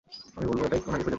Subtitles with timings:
[0.35, 1.09] আমি বলবো ওটাই ওনাকে খুঁজে পেয়েছে।